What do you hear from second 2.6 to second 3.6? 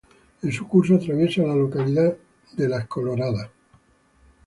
Las Coloradas.